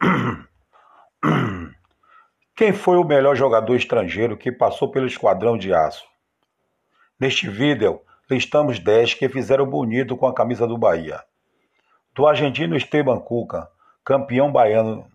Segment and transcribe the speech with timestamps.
[2.54, 6.06] Quem foi o melhor jogador estrangeiro que passou pelo Esquadrão de Aço?
[7.18, 8.00] Neste vídeo,
[8.30, 11.22] listamos 10 que fizeram bonito com a camisa do Bahia.
[12.14, 13.68] Do argentino Esteban Cuca,
[14.04, 15.06] campeão baiano.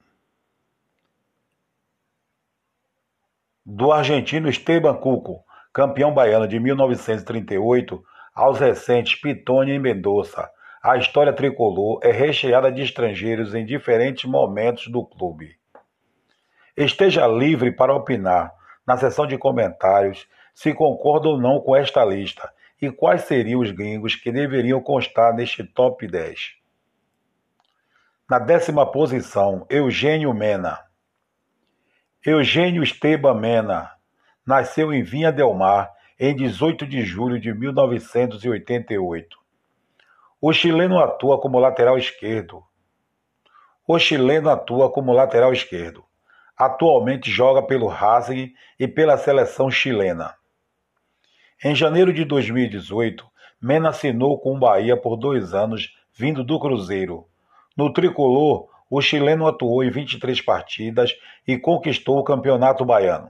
[3.65, 8.03] Do argentino Esteban Cuco, campeão baiano de 1938,
[8.33, 10.49] aos recentes Pitônia e Mendonça,
[10.83, 15.55] a história tricolor é recheada de estrangeiros em diferentes momentos do clube.
[16.75, 18.53] Esteja livre para opinar
[18.85, 22.51] na seção de comentários se concorda ou não com esta lista
[22.81, 26.55] e quais seriam os gringos que deveriam constar neste top 10.
[28.29, 30.79] Na décima posição, Eugênio Mena.
[32.25, 33.89] Eugênio Esteban Mena
[34.45, 39.42] nasceu em Vinha Del Mar em 18 de julho de 1988.
[40.45, 42.61] O chileno atua como lateral esquerdo.
[43.87, 46.03] O chileno atua como lateral esquerdo.
[46.57, 50.35] Atualmente joga pelo Racing e pela seleção chilena.
[51.63, 53.25] Em janeiro de 2018,
[53.61, 57.25] Mena assinou com o Bahia por dois anos, vindo do Cruzeiro.
[57.77, 61.15] No tricolor, o chileno atuou em 23 partidas
[61.47, 63.29] e conquistou o Campeonato Baiano.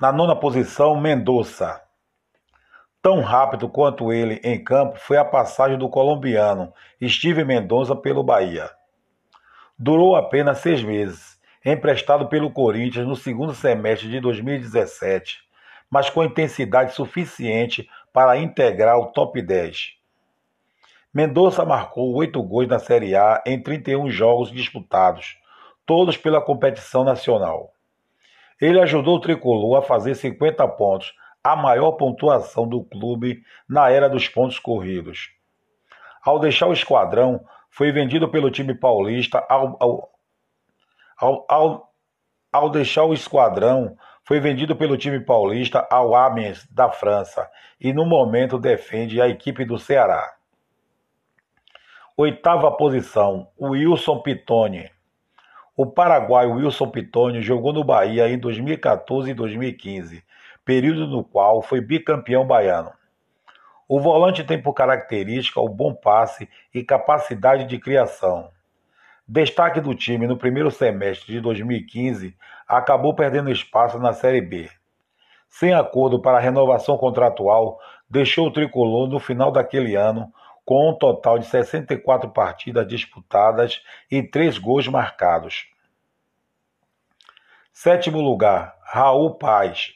[0.00, 1.88] Na nona posição, Mendonça.
[3.02, 8.70] Tão rápido quanto ele em campo foi a passagem do colombiano Steve Mendonça pelo Bahia
[9.82, 15.38] durou apenas seis meses, emprestado pelo Corinthians no segundo semestre de 2017,
[15.90, 19.94] mas com intensidade suficiente para integrar o top 10.
[21.14, 25.38] Mendonça marcou oito gols na Série A em 31 jogos disputados,
[25.86, 27.72] todos pela competição nacional.
[28.60, 34.08] Ele ajudou o tricolor a fazer 50 pontos, a maior pontuação do clube na era
[34.08, 35.30] dos pontos corridos.
[36.22, 40.10] Ao deixar o esquadrão, foi vendido pelo time paulista ao, ao,
[41.16, 41.92] ao, ao,
[42.52, 47.48] ao deixar o esquadrão, foi vendido pelo time paulista ao Amiens da França
[47.80, 50.34] e no momento defende a equipe do Ceará.
[52.16, 54.90] Oitava posição, Wilson Pitoni.
[55.74, 60.22] O paraguaio Wilson Pitoni jogou no Bahia em 2014 e 2015,
[60.64, 62.92] período no qual foi bicampeão baiano.
[63.88, 68.50] O volante tem por característica o bom passe e capacidade de criação.
[69.26, 74.70] Destaque do time no primeiro semestre de 2015, acabou perdendo espaço na Série B.
[75.48, 80.32] Sem acordo para renovação contratual, deixou o tricolor no final daquele ano
[80.64, 85.66] com um total de 64 partidas disputadas e 3 gols marcados.
[87.72, 89.94] Sétimo lugar, Raul Paz,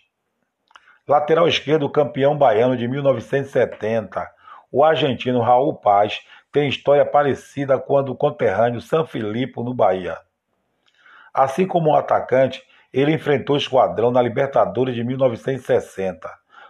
[1.07, 4.27] Lateral esquerdo, campeão baiano de 1970,
[4.73, 10.17] o argentino Raul Paz tem história parecida com a do conterrâneo Filipe no Bahia.
[11.35, 16.27] Assim como o atacante, ele enfrentou o esquadrão na Libertadores de 1960,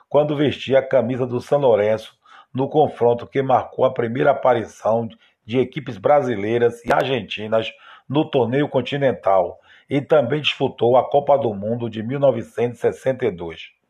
[0.09, 2.19] quando vestia a camisa do São Lourenço
[2.53, 5.09] no confronto que marcou a primeira aparição
[5.47, 7.73] de equipes brasileiras e argentinas
[8.09, 13.84] no torneio continental e também disputou a Copa do Mundo de 1962.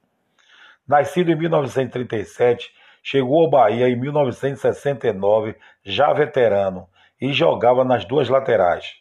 [0.86, 2.72] Nascido em 1937,
[3.02, 6.88] chegou ao Bahia em 1969, já veterano,
[7.20, 8.96] e jogava nas duas laterais.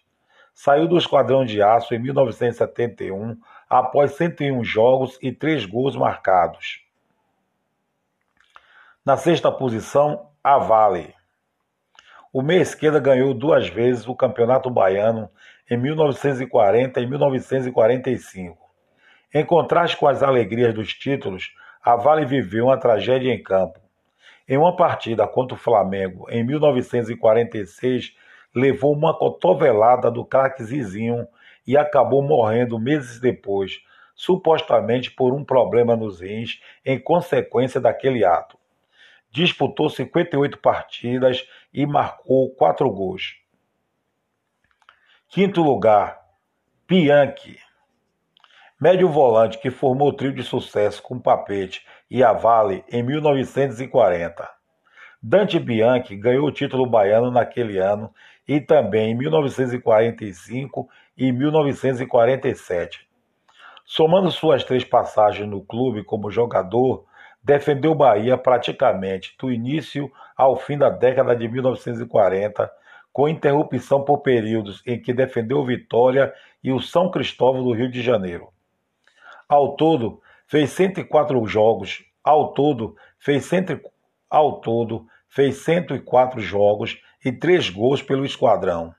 [0.54, 3.38] Saiu do Esquadrão de Aço em 1971,
[3.70, 6.82] após 101 jogos e 3 gols marcados.
[9.06, 11.14] Na sexta posição, a Vale.
[12.32, 15.30] O meia esquerda ganhou duas vezes o Campeonato Baiano
[15.70, 18.58] em 1940 e 1945.
[19.34, 21.54] Em contraste com as alegrias dos títulos,
[21.84, 23.78] a Vale viveu uma tragédia em campo.
[24.48, 28.16] Em uma partida contra o Flamengo, em 1946,
[28.56, 31.28] levou uma cotovelada do craque Zizinho
[31.68, 33.82] e acabou morrendo meses depois,
[34.16, 38.58] supostamente por um problema nos rins em consequência daquele ato.
[39.30, 43.36] Disputou 58 partidas e marcou 4 gols.
[45.28, 46.22] Quinto lugar,
[46.88, 47.58] Bianchi.
[48.84, 54.46] Médio volante que formou o trio de sucesso com Papete e Avale em 1940.
[55.22, 58.14] Dante Bianchi ganhou o título baiano naquele ano
[58.46, 63.08] e também em 1945 e 1947.
[63.86, 67.06] Somando suas três passagens no clube como jogador,
[67.42, 72.70] defendeu Bahia praticamente do início ao fim da década de 1940,
[73.14, 78.02] com interrupção por períodos em que defendeu Vitória e o São Cristóvão do Rio de
[78.02, 78.53] Janeiro.
[79.54, 82.04] Ao todo, fez 104 jogos.
[82.24, 83.80] Ao todo, fez, cento,
[84.28, 88.96] ao todo, fez 104 jogos e 3 gols pelo esquadrão.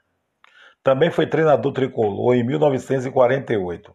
[0.80, 3.92] Também foi treinador tricolor em 1948.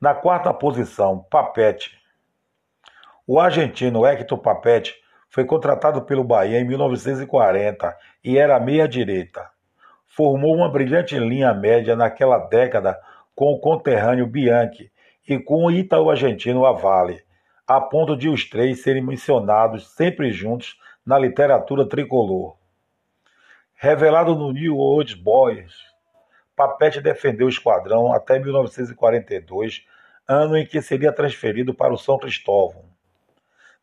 [0.00, 1.96] Na quarta posição, Papete.
[3.24, 4.96] O argentino Hector Papete
[5.30, 9.48] foi contratado pelo Bahia em 1940 e era meia-direita.
[10.08, 12.98] Formou uma brilhante linha média naquela década
[13.34, 14.90] com o conterrâneo Bianchi
[15.28, 17.22] e com o ítalo-argentino Avale,
[17.66, 22.56] a ponto de os três serem mencionados sempre juntos na literatura tricolor.
[23.74, 25.72] Revelado no New Old Boys,
[26.54, 29.84] Papete defendeu o esquadrão até 1942,
[30.28, 32.84] ano em que seria transferido para o São Cristóvão.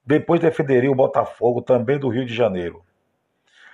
[0.05, 2.83] Depois defenderia o Botafogo, também do Rio de Janeiro.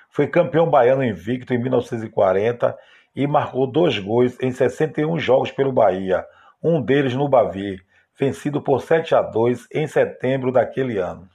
[0.09, 2.77] Foi campeão baiano invicto em 1940
[3.15, 6.25] e marcou dois gols em 61 jogos pelo Bahia,
[6.61, 7.79] um deles no Bavi,
[8.19, 11.29] vencido por 7 a 2 em setembro daquele ano.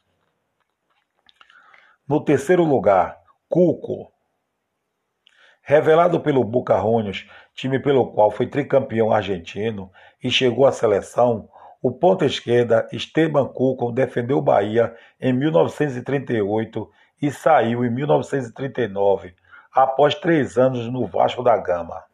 [2.09, 3.19] No terceiro lugar,
[3.49, 4.13] Cuco.
[5.63, 9.91] Revelado pelo Boca Juniors, time pelo qual foi tricampeão argentino
[10.23, 11.49] e chegou à seleção,
[11.83, 16.91] o ponta esquerda Esteban Cuco defendeu o Bahia em 1938
[17.23, 19.35] e saiu em 1939,
[19.73, 22.05] após três anos no Vasco da Gama.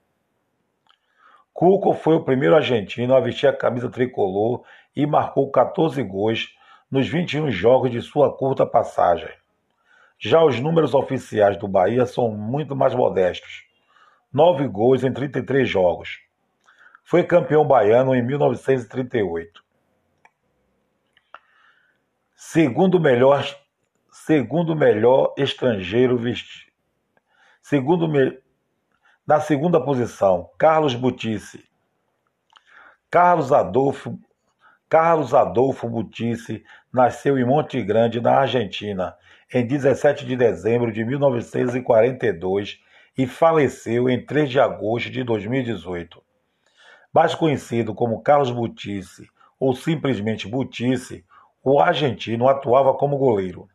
[1.52, 4.62] Cuco foi o primeiro argentino a vestir a camisa tricolor
[4.94, 6.54] e marcou 14 gols
[6.90, 9.30] nos 21 jogos de sua curta passagem.
[10.18, 13.64] Já os números oficiais do Bahia são muito mais modestos:
[14.32, 16.20] nove gols em 33 jogos.
[17.04, 19.64] Foi campeão baiano em 1938.
[22.34, 23.44] Segundo melhor,
[24.10, 26.66] segundo melhor estrangeiro vestido.
[27.68, 28.06] Segundo
[29.26, 31.64] na segunda posição, Carlos Butice.
[33.10, 34.16] Carlos Adolfo
[34.88, 39.16] Carlos Adolfo Butice nasceu em Monte Grande, na Argentina,
[39.52, 42.78] em 17 de dezembro de 1942
[43.18, 46.22] e faleceu em 3 de agosto de 2018
[47.12, 49.28] mais conhecido como Carlos Butice
[49.58, 51.24] ou simplesmente Butice,
[51.64, 53.68] o argentino atuava como goleiro.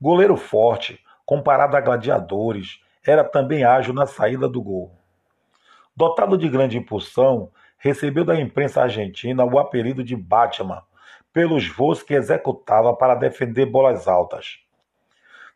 [0.00, 4.92] Goleiro forte, comparado a gladiadores, era também ágil na saída do gol.
[5.96, 10.82] Dotado de grande impulsão, recebeu da imprensa argentina o apelido de Batman,
[11.32, 14.58] pelos voos que executava para defender bolas altas.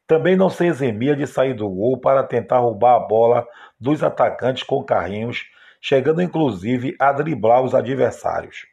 [0.06, 3.46] Também não se eximia de sair do gol para tentar roubar a bola
[3.78, 5.46] dos atacantes com carrinhos
[5.80, 8.66] chegando inclusive a driblar os adversários.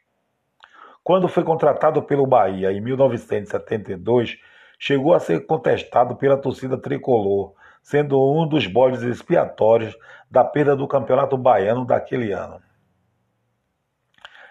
[1.04, 4.38] Quando foi contratado pelo Bahia em 1972,
[4.80, 7.52] chegou a ser contestado pela torcida tricolor,
[7.84, 9.94] sendo um dos bodes expiatórios
[10.30, 12.60] da perda do Campeonato Baiano daquele ano.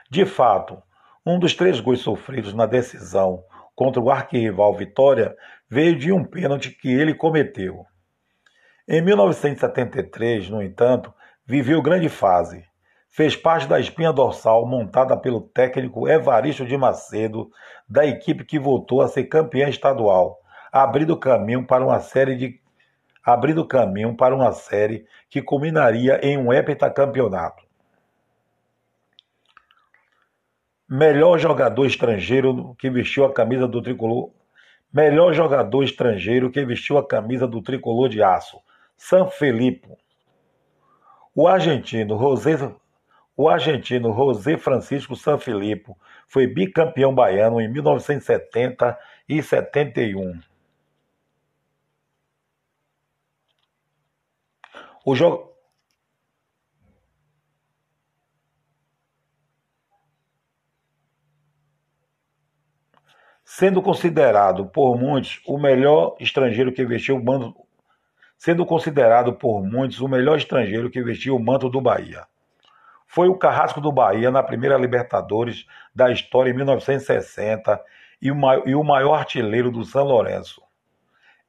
[0.08, 0.82] De fato,
[1.26, 3.44] um dos três gols sofridos na decisão
[3.76, 5.36] contra o arquirrival Vitória
[5.68, 7.84] veio de um pênalti que ele cometeu.
[8.88, 11.12] Em 1973, no entanto,
[11.44, 12.64] viveu grande fase.
[13.10, 17.50] Fez parte da espinha dorsal montada pelo técnico Evaristo de Macedo,
[17.90, 20.38] da equipe que voltou a ser campeã estadual,
[20.72, 22.63] abrindo caminho para uma série de
[23.24, 27.64] abrindo caminho para uma série que culminaria em um heptacampeonato.
[30.90, 34.30] Melhor jogador estrangeiro que vestiu a camisa do tricolor.
[34.92, 38.60] Melhor jogador estrangeiro que vestiu a camisa do tricolor de aço.
[38.96, 39.88] San Felipe,
[41.36, 42.76] o argentino José,
[43.36, 48.96] o argentino José Francisco Sanfilippo foi bicampeão baiano em 1970
[49.28, 50.40] e 71.
[55.06, 55.54] O jogo
[63.44, 67.54] sendo considerado por muitos o melhor estrangeiro que vestiu o mando
[68.38, 72.26] sendo considerado por muitos o melhor estrangeiro que vestiu o manto do Bahia.
[73.06, 77.80] Foi o carrasco do Bahia na primeira Libertadores da história em 1960
[78.20, 80.63] e o maior artilheiro do São Lourenço.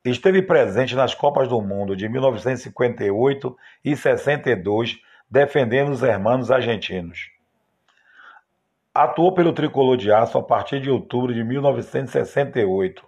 [0.04, 7.30] Esteve presente nas Copas do Mundo de 1958 e 62, defendendo os hermanos argentinos.
[8.94, 13.02] Atuou pelo tricolor de aço a partir de outubro de 1968,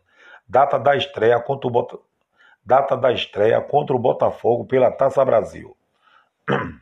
[0.49, 2.03] data da estreia contra o,
[2.65, 5.77] data da estreia contra o Botafogo pela Taça Brasil.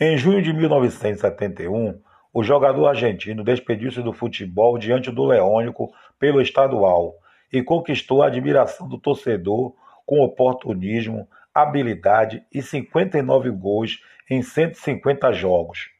[0.00, 2.02] Em junho de 1971,
[2.34, 7.21] o jogador argentino despediu-se do futebol diante do Leônico pelo estadual
[7.52, 9.74] e conquistou a admiração do torcedor
[10.06, 15.90] com oportunismo, habilidade e 59 gols em 150 jogos.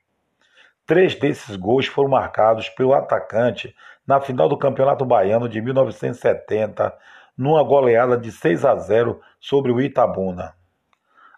[0.86, 3.74] Três desses gols foram marcados pelo atacante
[4.06, 6.92] na final do Campeonato Baiano de 1970,
[7.36, 10.54] numa goleada de 6 a 0 sobre o Itabuna.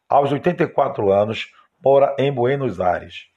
[0.08, 1.52] aos 84 anos,
[1.84, 3.33] mora em Buenos Aires.